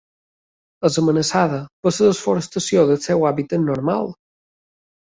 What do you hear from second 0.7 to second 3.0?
És amenaçada per la desforestació